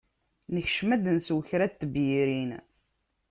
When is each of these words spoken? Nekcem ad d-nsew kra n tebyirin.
Nekcem 0.55 0.89
ad 0.95 1.01
d-nsew 1.03 1.39
kra 1.49 1.65
n 1.69 1.71
tebyirin. 1.79 2.51